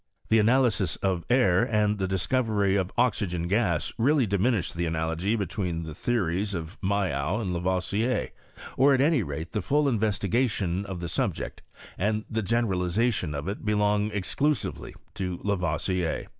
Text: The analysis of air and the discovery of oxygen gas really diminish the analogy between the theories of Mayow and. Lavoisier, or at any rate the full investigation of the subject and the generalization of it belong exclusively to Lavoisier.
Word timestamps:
The 0.29 0.39
analysis 0.39 0.95
of 0.95 1.25
air 1.29 1.61
and 1.61 1.99
the 1.99 2.07
discovery 2.07 2.75
of 2.75 2.91
oxygen 2.97 3.47
gas 3.47 3.93
really 3.99 4.25
diminish 4.25 4.71
the 4.71 4.87
analogy 4.87 5.35
between 5.35 5.83
the 5.83 5.93
theories 5.93 6.55
of 6.55 6.81
Mayow 6.81 7.39
and. 7.39 7.53
Lavoisier, 7.53 8.31
or 8.77 8.95
at 8.95 9.01
any 9.01 9.21
rate 9.21 9.51
the 9.51 9.61
full 9.61 9.87
investigation 9.87 10.87
of 10.87 11.01
the 11.01 11.07
subject 11.07 11.61
and 11.99 12.25
the 12.31 12.41
generalization 12.41 13.35
of 13.35 13.47
it 13.47 13.63
belong 13.63 14.09
exclusively 14.09 14.95
to 15.13 15.39
Lavoisier. 15.43 16.25